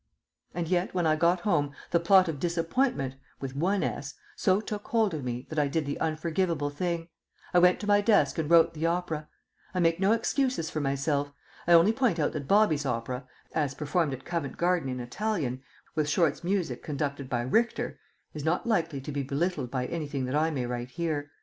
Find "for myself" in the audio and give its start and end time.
10.71-11.31